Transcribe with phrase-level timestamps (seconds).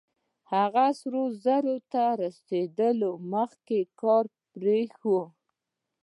[0.53, 5.15] هغه سرو زرو ته تر رسېدو مخکې کار پرېښی و.